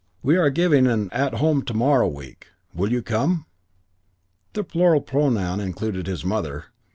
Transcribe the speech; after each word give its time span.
We 0.23 0.35
are 0.35 0.49
giving 0.49 0.87
an 0.87 1.11
At 1.11 1.35
Home 1.35 1.61
to 1.61 1.75
morrow 1.75 2.07
week. 2.07 2.47
You 2.73 2.79
will 2.89 3.01
come." 3.03 3.45
The 4.53 4.63
plural 4.63 5.01
pronoun 5.01 5.59
included 5.59 6.07
his 6.07 6.25
mother. 6.25 6.65